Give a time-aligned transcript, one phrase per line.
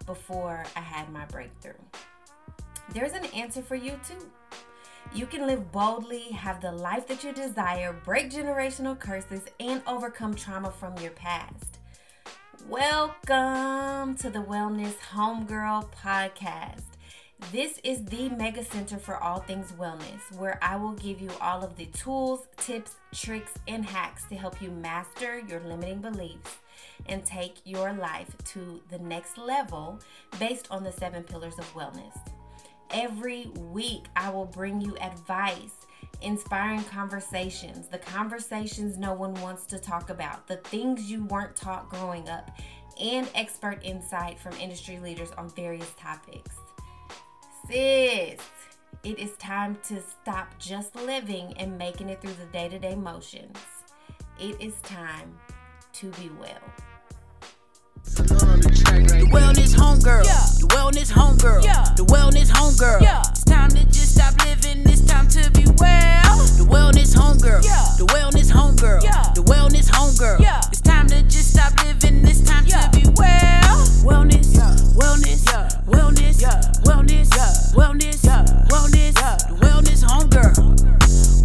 [0.07, 1.73] before I had my breakthrough.
[2.93, 4.31] There's an answer for you too.
[5.13, 10.33] You can live boldly, have the life that you desire, break generational curses, and overcome
[10.33, 11.80] trauma from your past.
[12.69, 16.83] Welcome to the Wellness Homegirl podcast.
[17.51, 21.63] This is the mega center for all things wellness, where I will give you all
[21.63, 26.57] of the tools, tips, tricks, and hacks to help you master your limiting beliefs
[27.07, 29.99] and take your life to the next level
[30.39, 32.17] based on the seven pillars of wellness.
[32.91, 35.80] Every week, I will bring you advice,
[36.21, 41.89] inspiring conversations, the conversations no one wants to talk about, the things you weren't taught
[41.89, 42.51] growing up,
[42.99, 46.55] and expert insight from industry leaders on various topics.
[47.67, 48.39] Sis,
[49.03, 52.95] it is time to stop just living and making it through the day to day
[52.95, 53.57] motions.
[54.39, 55.37] It is time
[55.93, 56.61] to be well.
[58.03, 60.25] The wellness homegirl.
[60.25, 60.45] Yeah.
[60.59, 61.63] The wellness homegirl.
[61.63, 61.85] Yeah.
[61.95, 63.01] The wellness homegirl.
[63.01, 63.21] Yeah.
[63.29, 64.90] It's time to just stop living.
[65.21, 66.37] Time to be well.
[66.57, 67.63] The wellness homegirl.
[67.63, 67.85] Yeah.
[67.95, 69.03] The wellness homegirl.
[69.03, 69.31] Yeah.
[69.35, 70.39] The wellness homegirl.
[70.39, 70.61] Yeah.
[70.71, 72.25] It's time to just stop living.
[72.25, 72.89] It's time yeah.
[72.89, 73.85] to be well.
[74.01, 74.55] Wellness.
[74.55, 74.73] Yeah.
[74.97, 75.45] Wellness.
[75.45, 75.69] Yeah.
[75.85, 76.41] Wellness.
[76.41, 76.57] Yeah.
[76.81, 77.29] Wellness.
[77.37, 77.53] Yeah.
[77.77, 78.25] Wellness.
[78.25, 78.65] Yeah.
[78.73, 79.13] Wellness.
[79.21, 79.37] Yeah.
[79.45, 80.57] The wellness homegirl.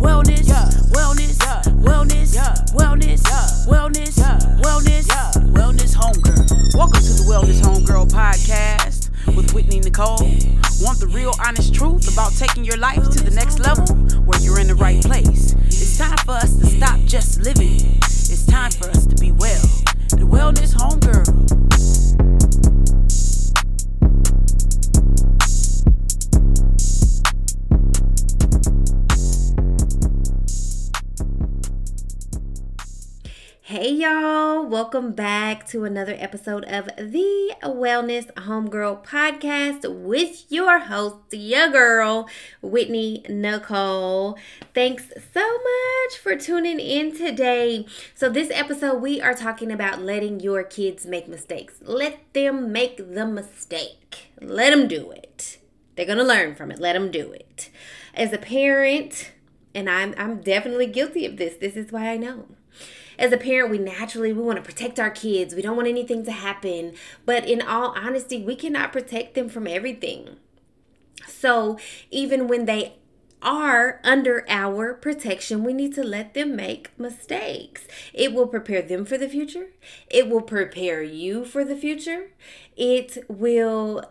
[0.00, 0.48] Wellness.
[0.48, 0.72] Yeah.
[0.96, 1.36] Wellness.
[1.44, 1.60] Yeah.
[1.84, 2.34] Wellness.
[2.34, 2.54] Yeah.
[2.72, 3.28] Wellness.
[3.28, 3.44] Yeah.
[3.68, 4.16] Wellness.
[4.16, 4.62] Yeah.
[4.64, 5.08] Wellness.
[5.08, 5.30] Yeah.
[5.52, 6.74] Wellness homegirl.
[6.74, 10.32] Welcome to the Wellness Homegirl podcast with Whitney Nicole.
[10.80, 13.86] Want the real honest truth about taking your life to the next level?
[14.26, 15.54] Where you're in the right place.
[15.68, 17.80] It's time for us to stop just living.
[18.02, 19.62] It's time for us to be well.
[20.10, 21.45] The Wellness Homegirl.
[34.86, 42.28] Welcome back to another episode of the Wellness Homegirl podcast with your host, your girl,
[42.62, 44.38] Whitney Nicole.
[44.74, 47.84] Thanks so much for tuning in today.
[48.14, 51.80] So, this episode, we are talking about letting your kids make mistakes.
[51.82, 55.58] Let them make the mistake, let them do it.
[55.96, 57.70] They're gonna learn from it, let them do it.
[58.14, 59.32] As a parent,
[59.74, 62.46] and I'm, I'm definitely guilty of this, this is why I know
[63.18, 66.24] as a parent we naturally we want to protect our kids we don't want anything
[66.24, 66.92] to happen
[67.24, 70.36] but in all honesty we cannot protect them from everything
[71.26, 71.78] so
[72.10, 72.94] even when they
[73.42, 77.86] are under our protection, we need to let them make mistakes.
[78.12, 79.68] It will prepare them for the future.
[80.10, 82.30] It will prepare you for the future.
[82.76, 84.02] It will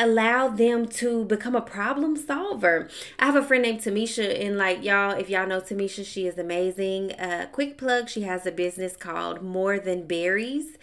[0.00, 2.88] allow them to become a problem solver.
[3.18, 6.38] I have a friend named Tamisha, and like y'all, if y'all know Tamisha, she is
[6.38, 7.12] amazing.
[7.12, 10.76] Uh, quick plug: she has a business called More Than Berries,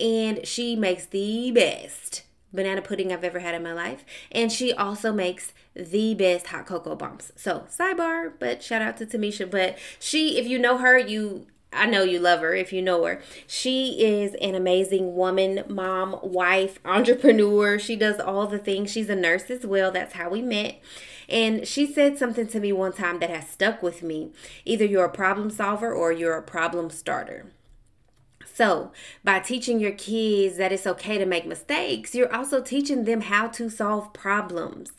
[0.00, 2.22] and she makes the best
[2.52, 6.66] banana pudding I've ever had in my life, and she also makes the best hot
[6.66, 7.32] cocoa bombs.
[7.36, 9.50] So sidebar, but shout out to Tamisha.
[9.50, 13.04] But she, if you know her, you I know you love her if you know
[13.04, 13.22] her.
[13.46, 17.78] She is an amazing woman, mom, wife, entrepreneur.
[17.78, 18.90] She does all the things.
[18.90, 19.92] She's a nurse as well.
[19.92, 20.80] That's how we met.
[21.28, 24.32] And she said something to me one time that has stuck with me.
[24.64, 27.46] Either you're a problem solver or you're a problem starter.
[28.52, 28.90] So,
[29.22, 33.46] by teaching your kids that it's okay to make mistakes, you're also teaching them how
[33.48, 34.92] to solve problems.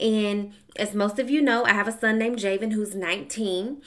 [0.00, 3.82] And as most of you know, I have a son named Javen who's 19.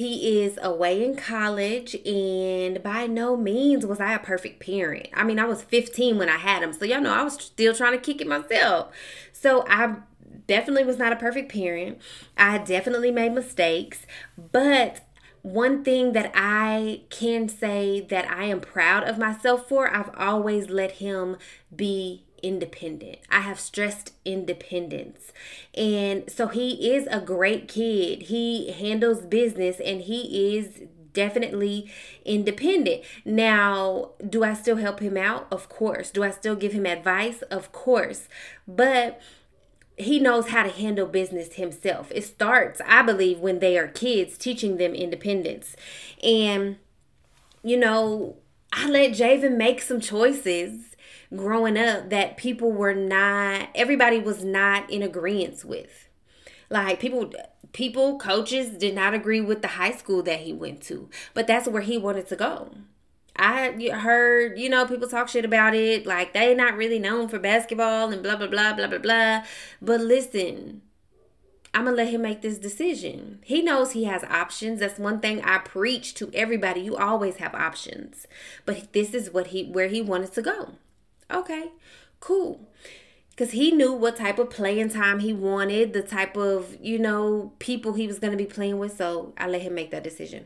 [0.00, 5.08] He is away in college, and by no means was I a perfect parent.
[5.12, 7.74] I mean, I was 15 when I had him, so y'all know I was still
[7.74, 8.94] trying to kick it myself.
[9.34, 9.96] So I
[10.46, 11.98] definitely was not a perfect parent.
[12.34, 14.06] I definitely made mistakes,
[14.38, 15.04] but
[15.42, 20.70] one thing that I can say that I am proud of myself for, I've always
[20.70, 21.36] let him
[21.76, 23.18] be independent.
[23.30, 25.32] I have stressed independence.
[25.74, 28.22] And so he is a great kid.
[28.22, 30.82] He handles business and he is
[31.12, 31.90] definitely
[32.24, 33.02] independent.
[33.24, 35.46] Now, do I still help him out?
[35.50, 36.10] Of course.
[36.10, 37.42] Do I still give him advice?
[37.42, 38.28] Of course.
[38.66, 39.20] But
[39.96, 42.10] he knows how to handle business himself.
[42.14, 45.76] It starts, I believe, when they are kids, teaching them independence.
[46.22, 46.76] And,
[47.62, 48.36] you know,
[48.72, 50.89] I let Javen make some choices
[51.34, 56.08] growing up that people were not, everybody was not in agreement with.
[56.68, 57.32] Like people,
[57.72, 61.68] people, coaches did not agree with the high school that he went to, but that's
[61.68, 62.70] where he wanted to go.
[63.36, 66.04] I heard, you know, people talk shit about it.
[66.06, 69.44] Like they not really known for basketball and blah blah blah blah blah blah.
[69.80, 70.82] But listen,
[71.72, 73.40] I'm gonna let him make this decision.
[73.44, 74.80] He knows he has options.
[74.80, 76.80] That's one thing I preach to everybody.
[76.80, 78.26] You always have options.
[78.66, 80.72] But this is what he where he wanted to go.
[81.32, 81.70] Okay,
[82.20, 82.68] cool.
[83.36, 87.54] Cause he knew what type of playing time he wanted, the type of, you know,
[87.58, 88.94] people he was gonna be playing with.
[88.96, 90.44] So I let him make that decision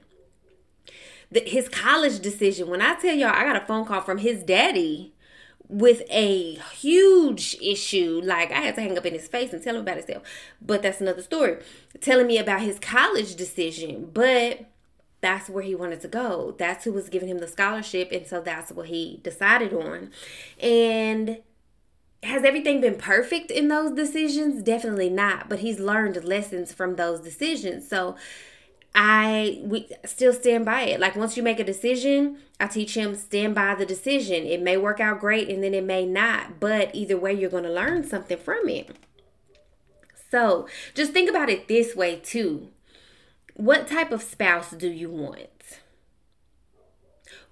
[1.35, 2.69] the, his college decision.
[2.69, 5.13] When I tell y'all, I got a phone call from his daddy
[5.69, 8.21] with a huge issue.
[8.25, 10.23] Like I had to hang up in his face and tell him about himself.
[10.63, 11.59] But that's another story.
[12.01, 14.11] Telling me about his college decision.
[14.13, 14.67] But
[15.25, 16.55] that's where he wanted to go.
[16.59, 18.13] That's who was giving him the scholarship.
[18.13, 20.11] And so that's what he decided on.
[20.61, 21.39] And
[22.23, 24.63] has everything been perfect in those decisions?
[24.63, 25.49] Definitely not.
[25.49, 27.89] But he's learned lessons from those decisions.
[27.89, 28.17] So
[28.95, 31.01] I we still stand by it.
[31.01, 34.45] Like once you make a decision, I teach him stand by the decision.
[34.45, 37.65] It may work out great and then it may not, but either way you're going
[37.65, 38.95] to learn something from it.
[40.31, 42.69] So, just think about it this way too.
[43.55, 45.81] What type of spouse do you want?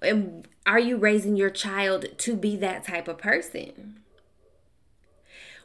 [0.01, 3.99] And are you raising your child to be that type of person?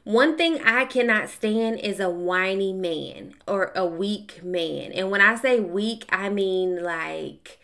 [0.04, 4.92] One thing I cannot stand is a whiny man or a weak man.
[4.92, 7.57] And when I say weak, I mean like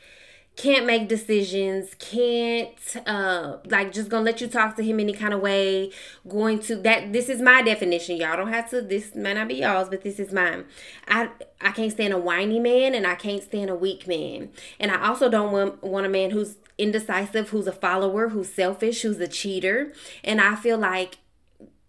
[0.57, 5.35] can't make decisions, can't uh like just gonna let you talk to him any kind
[5.35, 5.91] of way,
[6.29, 8.17] going to that this is my definition.
[8.17, 10.65] Y'all don't have to this may not be y'all's, but this is mine.
[11.09, 11.31] I
[11.61, 14.51] I can't stand a whiny man and I can't stand a weak man.
[14.79, 19.03] And I also don't want want a man who's indecisive, who's a follower, who's selfish,
[19.03, 19.93] who's a cheater.
[20.23, 21.19] And I feel like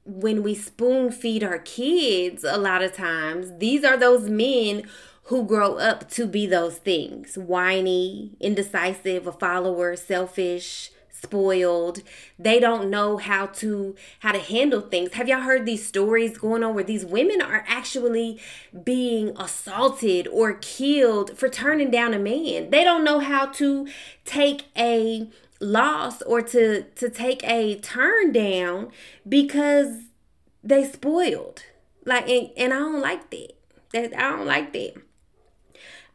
[0.05, 4.83] when we spoon feed our kids, a lot of times, these are those men
[5.25, 7.35] who grow up to be those things.
[7.35, 12.03] Whiny, indecisive, a follower, selfish, spoiled.
[12.37, 15.13] They don't know how to how to handle things.
[15.13, 18.39] Have y'all heard these stories going on where these women are actually
[18.83, 22.69] being assaulted or killed for turning down a man?
[22.69, 23.87] They don't know how to
[24.25, 25.27] take a
[25.59, 28.91] loss or to to take a turn down
[29.27, 30.03] because
[30.63, 31.63] they spoiled.
[32.05, 33.53] Like and, and i don't like that.
[33.91, 34.93] That i don't like that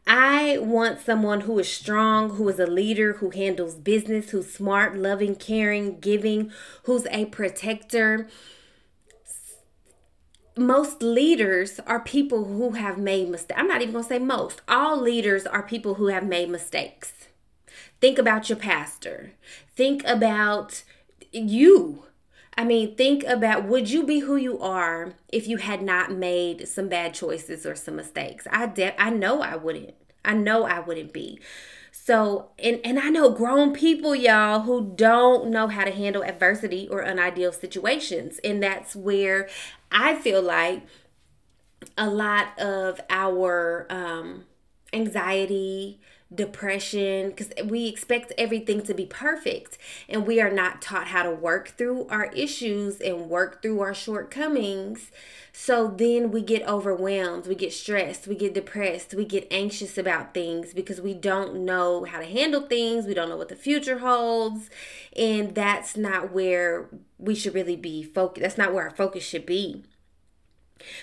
[0.07, 4.97] I want someone who is strong, who is a leader, who handles business, who's smart,
[4.97, 6.51] loving, caring, giving,
[6.83, 8.27] who's a protector.
[10.57, 13.59] Most leaders are people who have made mistakes.
[13.59, 14.61] I'm not even going to say most.
[14.67, 17.13] All leaders are people who have made mistakes.
[18.01, 19.33] Think about your pastor.
[19.75, 20.83] Think about
[21.31, 22.03] you.
[22.61, 26.67] I mean, think about would you be who you are if you had not made
[26.67, 28.45] some bad choices or some mistakes?
[28.51, 29.95] I de- I know I wouldn't.
[30.23, 31.39] I know I wouldn't be.
[31.91, 36.87] So, and and I know grown people y'all who don't know how to handle adversity
[36.91, 39.49] or unideal situations, and that's where
[39.91, 40.83] I feel like
[41.97, 44.45] a lot of our um
[44.93, 45.99] anxiety,
[46.33, 51.31] depression because we expect everything to be perfect and we are not taught how to
[51.31, 55.11] work through our issues and work through our shortcomings.
[55.51, 60.33] So then we get overwhelmed we get stressed we get depressed we get anxious about
[60.33, 63.99] things because we don't know how to handle things we don't know what the future
[63.99, 64.69] holds
[65.17, 69.45] and that's not where we should really be focused that's not where our focus should
[69.45, 69.83] be.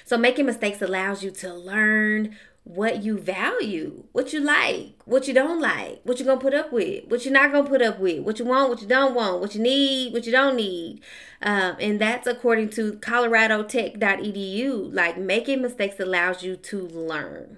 [0.04, 2.36] So making mistakes allows you to learn
[2.68, 6.70] what you value, what you like, what you don't like, what you're gonna put up
[6.70, 9.40] with, what you're not gonna put up with, what you want, what you don't want,
[9.40, 11.00] what you need, what you don't need.
[11.40, 14.94] Um, and that's according to coloradotech.edu.
[14.94, 17.56] Like making mistakes allows you to learn.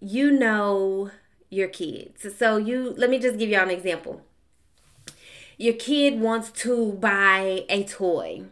[0.00, 1.12] You know
[1.48, 2.26] your kids.
[2.36, 4.22] So you let me just give y'all an example.
[5.58, 8.46] Your kid wants to buy a toy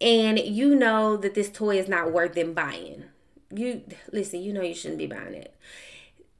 [0.00, 3.04] and you know that this toy is not worth them buying.
[3.50, 3.82] You
[4.12, 5.54] listen, you know you shouldn't be buying it.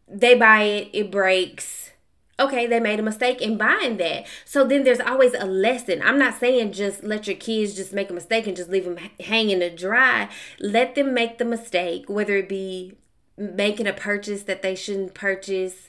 [0.09, 1.91] They buy it, it breaks.
[2.39, 4.27] Okay, they made a mistake in buying that.
[4.45, 6.03] So then there's always a lesson.
[6.03, 8.99] I'm not saying just let your kids just make a mistake and just leave them
[9.21, 10.29] hanging to dry.
[10.59, 12.95] Let them make the mistake, whether it be
[13.37, 15.89] making a purchase that they shouldn't purchase,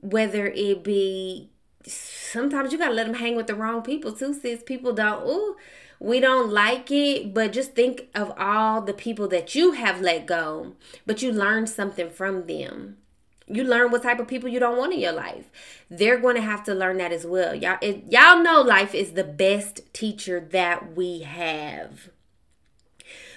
[0.00, 1.50] whether it be
[1.86, 4.62] sometimes you gotta let them hang with the wrong people too, sis.
[4.62, 5.56] People don't, ooh,
[6.02, 10.26] we don't like it, but just think of all the people that you have let
[10.26, 10.72] go,
[11.06, 12.96] but you learned something from them.
[13.46, 15.48] You learn what type of people you don't want in your life.
[15.88, 17.54] They're going to have to learn that as well.
[17.54, 22.08] Y'all, it, y'all know life is the best teacher that we have.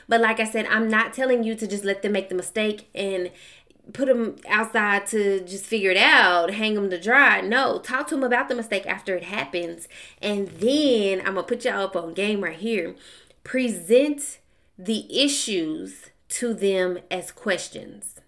[0.08, 2.90] But like I said, I'm not telling you to just let them make the mistake
[2.96, 3.30] and
[3.94, 7.42] put them outside to just figure it out, hang them to dry.
[7.42, 9.88] No, talk to them about the mistake after it happens.
[10.22, 12.96] And then I'm going to put y'all up on game right here.
[13.44, 14.40] Present
[14.78, 18.20] the issues to them as questions.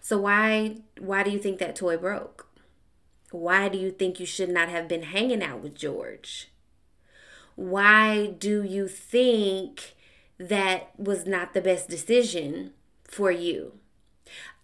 [0.00, 2.46] So why why do you think that toy broke?
[3.30, 6.48] Why do you think you should not have been hanging out with George?
[7.56, 9.94] Why do you think
[10.38, 12.72] that was not the best decision
[13.04, 13.72] for you?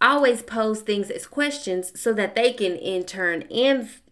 [0.00, 3.42] Always pose things as questions so that they can in turn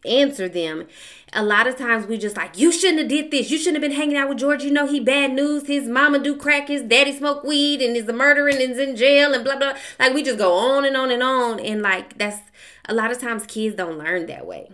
[0.04, 0.86] answer them.
[1.32, 3.50] A lot of times we just like, you shouldn't have did this.
[3.50, 4.64] You shouldn't have been hanging out with George.
[4.64, 5.66] You know he bad news.
[5.66, 6.68] His mama do crack.
[6.68, 9.76] His daddy smoke weed and is a murderer and is in jail and blah blah.
[9.98, 12.40] Like we just go on and on and on and like that's
[12.88, 14.70] a lot of times kids don't learn that way.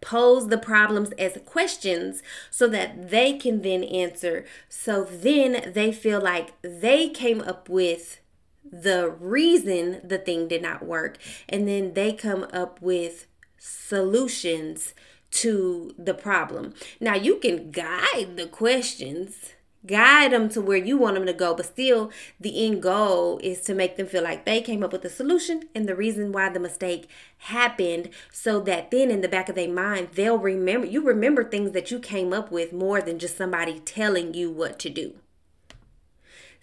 [0.00, 4.44] Pose the problems as questions so that they can then answer.
[4.68, 8.18] So then they feel like they came up with
[8.64, 13.26] the reason the thing did not work and then they come up with
[13.58, 14.94] solutions
[15.30, 16.74] to the problem.
[17.00, 19.54] Now you can guide the questions,
[19.86, 23.62] guide them to where you want them to go, but still the end goal is
[23.62, 26.48] to make them feel like they came up with a solution and the reason why
[26.48, 31.02] the mistake happened so that then in the back of their mind they'll remember you
[31.02, 34.90] remember things that you came up with more than just somebody telling you what to
[34.90, 35.14] do.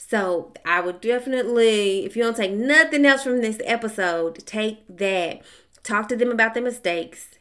[0.01, 5.41] So I would definitely, if you don't take nothing else from this episode, take that.
[5.83, 7.31] Talk to them about their mistakes.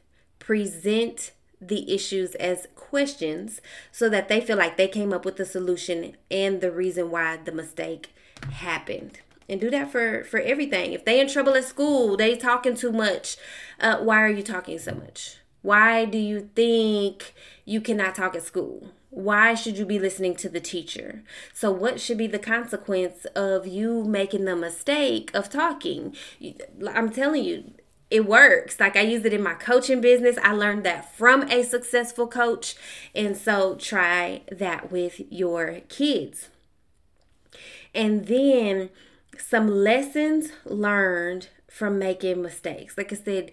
[0.41, 3.61] Present the issues as questions
[3.93, 7.37] so that they feel like they came up with the solution and the reason why
[7.37, 8.13] the mistake
[8.51, 12.77] happened and do that for for everything if they in trouble at school they talking
[12.77, 13.37] too much
[13.81, 17.35] uh, why are you talking so much why do you think
[17.65, 21.23] you cannot talk at school why should you be listening to the teacher?
[21.55, 26.15] So, what should be the consequence of you making the mistake of talking?
[26.95, 27.73] I'm telling you,
[28.11, 28.79] it works.
[28.79, 30.37] Like I use it in my coaching business.
[30.43, 32.77] I learned that from a successful coach.
[33.15, 36.51] And so, try that with your kids.
[37.95, 38.91] And then,
[39.39, 42.99] some lessons learned from making mistakes.
[42.99, 43.53] Like I said,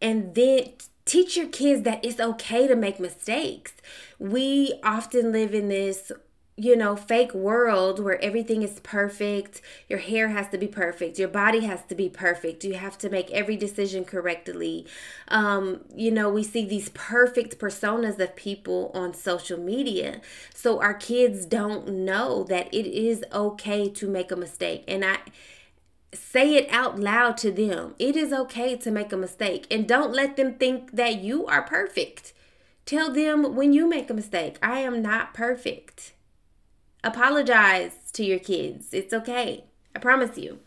[0.00, 0.72] and then
[1.08, 3.72] teach your kids that it's okay to make mistakes.
[4.18, 6.12] We often live in this
[6.58, 9.62] you know, fake world where everything is perfect.
[9.88, 11.16] Your hair has to be perfect.
[11.16, 12.64] Your body has to be perfect.
[12.64, 14.84] You have to make every decision correctly.
[15.28, 20.20] Um, you know, we see these perfect personas of people on social media.
[20.52, 24.82] So our kids don't know that it is okay to make a mistake.
[24.88, 25.18] And I
[26.12, 27.94] say it out loud to them.
[27.98, 31.62] It is okay to make a mistake and don't let them think that you are
[31.62, 32.32] perfect.
[32.86, 36.14] Tell them when you make a mistake, I am not perfect.
[37.04, 38.92] Apologize to your kids.
[38.92, 39.64] It's okay.
[39.94, 40.60] I promise you.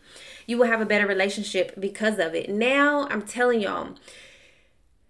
[0.46, 2.48] You will have a better relationship because of it.
[2.48, 3.94] Now, I'm telling y'all,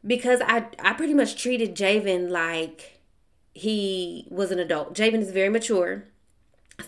[0.07, 3.01] because I, I pretty much treated Javen like
[3.53, 4.95] he was an adult.
[4.95, 6.05] Javen is very mature.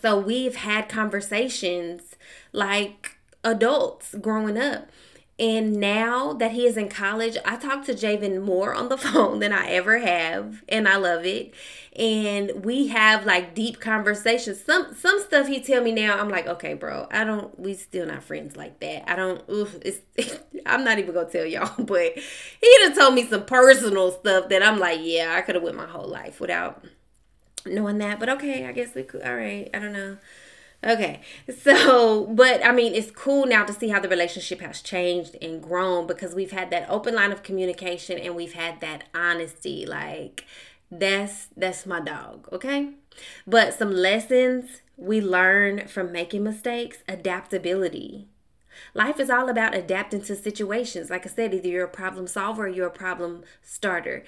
[0.01, 2.17] So we've had conversations
[2.53, 3.14] like
[3.45, 4.89] adults growing up.
[5.37, 9.41] And now that he is in college, I talk to Javen more on the phone
[9.41, 11.53] than I ever have, and I love it.
[11.97, 14.63] And we have like deep conversations.
[14.63, 17.59] Some some stuff he tell me now, I'm like, okay, bro, I don't.
[17.59, 19.11] We still not friends like that.
[19.11, 19.43] I don't.
[19.51, 20.01] Oof, it's.
[20.67, 24.63] I'm not even gonna tell y'all, but he just told me some personal stuff that
[24.63, 26.85] I'm like, yeah, I could have went my whole life without
[27.67, 28.21] knowing that.
[28.21, 29.23] But okay, I guess we could.
[29.23, 30.17] All right, I don't know.
[30.85, 31.21] Okay,
[31.63, 35.63] so, but I mean, it's cool now to see how the relationship has changed and
[35.63, 39.87] grown because we've had that open line of communication and we've had that honesty.
[39.87, 40.45] Like,
[40.91, 42.91] that's that's my dog, okay?
[43.47, 48.29] But some lessons we learn from making mistakes, adaptability.
[48.93, 51.09] Life is all about adapting to situations.
[51.09, 54.25] Like I said, either you're a problem solver or you're a problem starter.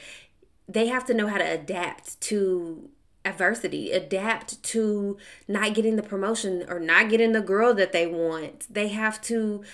[0.69, 2.89] They have to know how to adapt to
[3.27, 5.17] adversity, adapt to
[5.49, 8.73] not getting the promotion or not getting the girl that they want.
[8.73, 9.65] They have to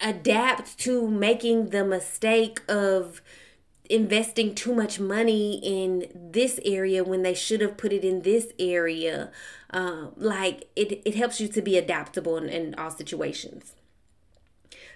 [0.00, 3.20] adapt to making the mistake of
[3.90, 8.52] investing too much money in this area when they should have put it in this
[8.58, 9.30] area.
[9.70, 13.74] Uh, like it, it helps you to be adaptable in, in all situations.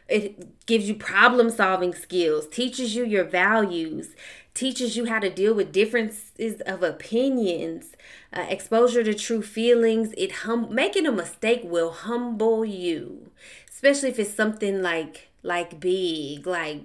[0.09, 4.15] It gives you problem solving skills, teaches you your values,
[4.53, 7.93] teaches you how to deal with differences of opinions,
[8.33, 10.13] uh, exposure to true feelings.
[10.17, 13.31] It hum- making a mistake will humble you,
[13.71, 16.83] especially if it's something like like big, like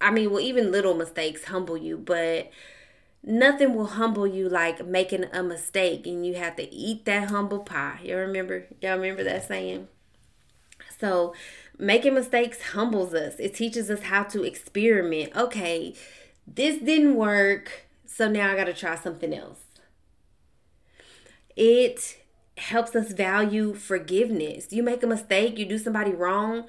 [0.00, 2.50] I mean, well, even little mistakes humble you, but
[3.22, 7.60] nothing will humble you like making a mistake and you have to eat that humble
[7.60, 8.00] pie.
[8.04, 8.66] Y'all remember?
[8.80, 9.88] Y'all remember that saying?
[10.98, 11.34] So,
[11.78, 13.34] making mistakes humbles us.
[13.38, 15.36] It teaches us how to experiment.
[15.36, 15.94] Okay,
[16.46, 19.60] this didn't work, so now I got to try something else.
[21.56, 22.18] It
[22.56, 24.72] helps us value forgiveness.
[24.72, 26.66] You make a mistake, you do somebody wrong,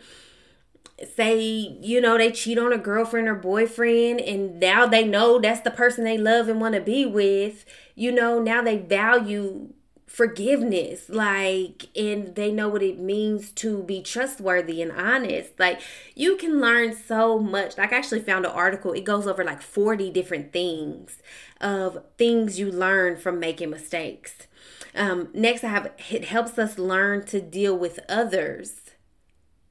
[1.16, 5.62] say, you know, they cheat on a girlfriend or boyfriend, and now they know that's
[5.62, 9.74] the person they love and want to be with, you know, now they value
[10.15, 15.60] forgiveness like and they know what it means to be trustworthy and honest.
[15.60, 15.81] Like
[16.15, 17.77] you can learn so much.
[17.77, 21.22] Like i actually found an article it goes over like 40 different things
[21.60, 24.48] of things you learn from making mistakes.
[24.95, 28.91] Um, next i have it helps us learn to deal with others.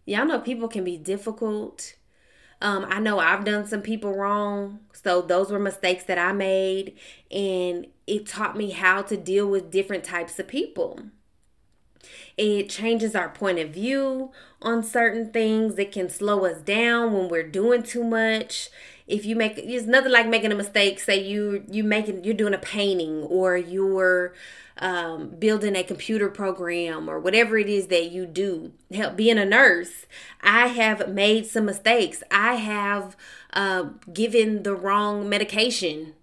[0.04, 1.94] Y'all know people can be difficult.
[2.60, 4.80] Um, I know I've done some people wrong.
[5.04, 6.96] So those were mistakes that I made.
[7.30, 11.00] And it taught me how to deal with different types of people.
[12.36, 15.78] It changes our point of view on certain things.
[15.78, 18.70] It can slow us down when we're doing too much.
[19.06, 20.98] If you make it's nothing like making a mistake.
[20.98, 24.34] Say you you making you're doing a painting or you're
[24.78, 28.72] um, building a computer program or whatever it is that you do.
[28.92, 30.06] Help being a nurse,
[30.42, 32.22] I have made some mistakes.
[32.30, 33.16] I have
[33.54, 36.14] uh, given the wrong medication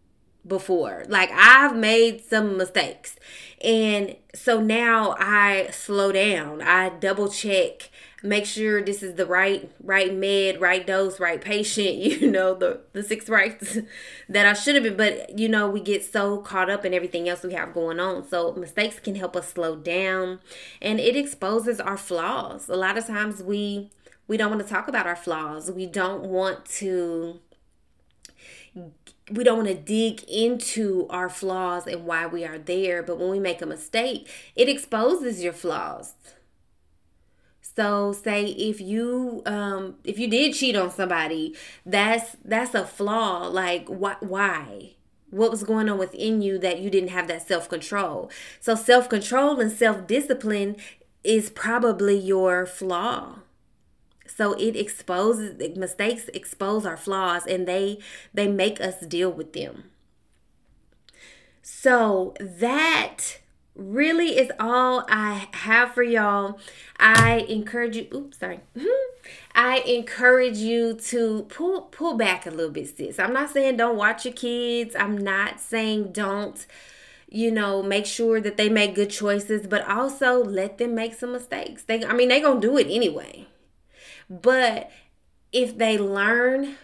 [0.46, 1.06] before.
[1.08, 3.16] Like I've made some mistakes.
[3.64, 6.62] And so now I slow down.
[6.62, 7.90] I double check
[8.24, 12.80] make sure this is the right right med right dose right patient you know the
[12.94, 13.80] the six rights
[14.30, 17.28] that i should have been but you know we get so caught up in everything
[17.28, 20.40] else we have going on so mistakes can help us slow down
[20.82, 23.90] and it exposes our flaws a lot of times we
[24.32, 27.38] we don't want to talk about our flaws we don't want to
[29.30, 33.30] we don't want to dig into our flaws and why we are there but when
[33.30, 36.14] we make a mistake it exposes your flaws
[37.76, 43.48] so say if you um if you did cheat on somebody, that's that's a flaw.
[43.48, 44.96] Like what why?
[45.30, 48.30] What was going on within you that you didn't have that self-control?
[48.60, 50.76] So self-control and self-discipline
[51.24, 53.40] is probably your flaw.
[54.36, 58.00] So it exposes mistakes expose our flaws and they
[58.34, 59.86] they make us deal with them.
[61.62, 63.40] So that
[63.76, 66.60] really is all I have for y'all.
[67.00, 68.62] I encourage you, oops, sorry.
[69.56, 73.20] I encourage you to pull pull back a little bit, sis.
[73.20, 74.96] I'm not saying don't watch your kids.
[74.96, 76.66] I'm not saying don't
[77.34, 81.32] you know, make sure that they make good choices, but also let them make some
[81.32, 81.82] mistakes.
[81.84, 83.48] They I mean, they're going to do it anyway.
[84.32, 84.90] But
[85.52, 86.78] if they learn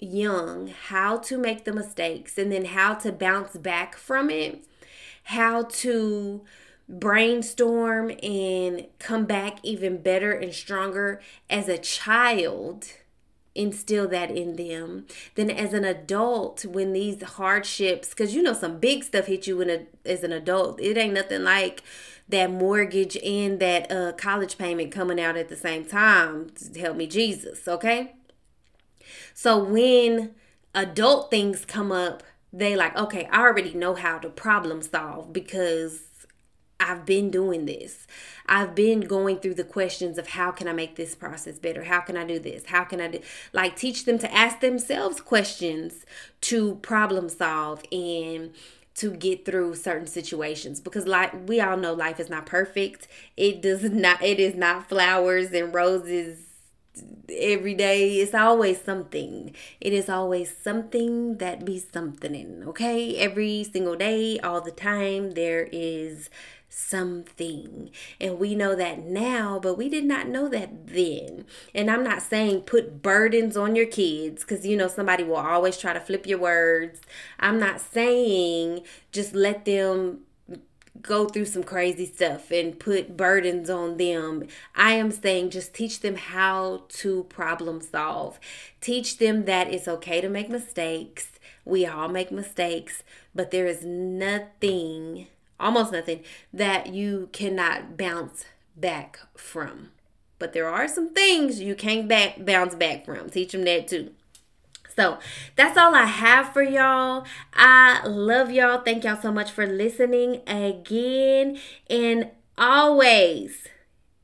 [0.00, 4.64] young how to make the mistakes and then how to bounce back from it,
[5.24, 6.44] how to
[6.88, 12.86] brainstorm and come back even better and stronger as a child
[13.58, 15.06] instill that in them.
[15.34, 19.58] Then as an adult when these hardships because you know some big stuff hit you
[19.58, 20.80] when a, as an adult.
[20.80, 21.82] It ain't nothing like
[22.28, 26.52] that mortgage and that uh, college payment coming out at the same time.
[26.78, 28.14] Help me jesus okay?
[29.34, 30.34] So when
[30.74, 36.00] adult things come up they like, okay, I already know how to problem solve because
[36.80, 38.06] I've been doing this.
[38.46, 41.84] I've been going through the questions of how can I make this process better?
[41.84, 42.66] How can I do this?
[42.66, 43.20] How can I do
[43.52, 46.06] like teach them to ask themselves questions
[46.42, 48.52] to problem solve and
[48.98, 53.62] to get through certain situations because like we all know life is not perfect it
[53.62, 56.40] does not it is not flowers and roses
[57.28, 63.62] every day it's always something it is always something that be something in okay every
[63.62, 66.28] single day all the time there is
[66.68, 67.90] something.
[68.20, 71.44] And we know that now, but we did not know that then.
[71.74, 75.78] And I'm not saying put burdens on your kids because you know somebody will always
[75.78, 77.00] try to flip your words.
[77.40, 80.20] I'm not saying just let them
[81.02, 84.44] go through some crazy stuff and put burdens on them.
[84.74, 88.38] I am saying just teach them how to problem solve.
[88.80, 91.32] Teach them that it's okay to make mistakes.
[91.64, 93.02] We all make mistakes,
[93.34, 95.28] but there is nothing
[95.60, 98.44] almost nothing that you cannot bounce
[98.76, 99.90] back from.
[100.38, 103.30] But there are some things you can't back bounce back from.
[103.30, 104.12] Teach them that too.
[104.94, 105.18] So
[105.56, 107.24] that's all I have for y'all.
[107.54, 108.82] I love y'all.
[108.82, 111.58] Thank y'all so much for listening again.
[111.88, 113.68] And always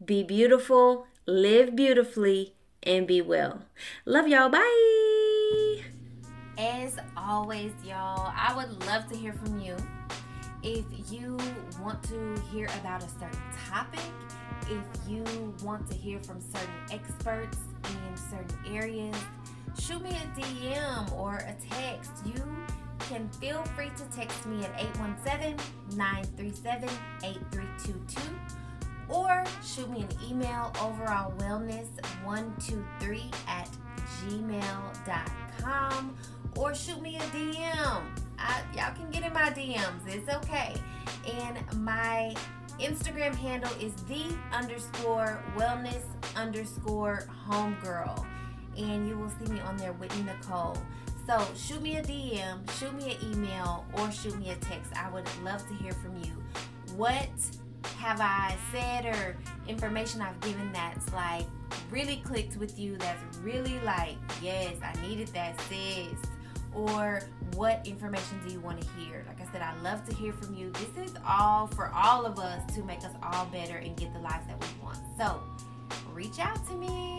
[0.05, 3.63] be beautiful, live beautifully, and be well.
[4.05, 4.49] Love y'all.
[4.49, 5.83] Bye.
[6.59, 9.77] As always, y'all, I would love to hear from you
[10.65, 11.37] if you
[11.81, 14.01] want to hear about a certain topic,
[14.63, 15.23] if you
[15.63, 19.15] want to hear from certain experts in certain areas,
[19.79, 22.13] shoot me a DM or a text.
[22.25, 22.43] You
[23.01, 25.59] can feel free to text me at 817
[25.97, 26.89] 937
[27.23, 28.21] 8322
[29.11, 31.89] or shoot me an email overall wellness
[32.25, 33.69] 123 at
[34.25, 36.17] gmail.com
[36.57, 40.07] or shoot me a DM I, y'all can get in my DMs.
[40.07, 40.75] It's okay.
[41.43, 42.35] And my
[42.79, 46.05] Instagram handle is the underscore wellness
[46.37, 48.27] underscore homegirl.
[48.77, 50.77] And you will see me on there, Whitney Nicole.
[51.27, 54.93] So shoot me a DM, shoot me an email, or shoot me a text.
[54.95, 56.33] I would love to hear from you.
[56.97, 57.31] What
[57.97, 61.47] have I said or information I've given that's like
[61.91, 62.99] really clicked with you?
[62.99, 66.19] That's really like, yes, I needed that, sis
[66.75, 67.21] or
[67.55, 69.25] what information do you want to hear?
[69.29, 70.73] Like I said, I love to hear from you.
[70.73, 74.19] This is all for all of us to make us all better and get the
[74.19, 74.99] lives that we want.
[75.17, 75.41] So
[76.13, 77.19] reach out to me.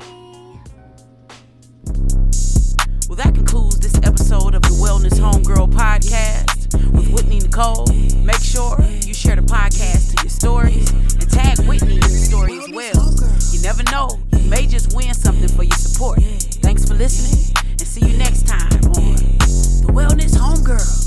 [3.07, 7.85] Well, that concludes this episode of the Wellness Homegirl Podcast with Whitney Nicole.
[8.17, 12.57] Make sure you share the podcast to your stories and tag Whitney in the story
[12.57, 13.13] as well.
[13.53, 16.19] You never know, you may just win something for your support.
[16.61, 18.44] Thanks for listening and see you next
[19.95, 21.04] wellness homegirl.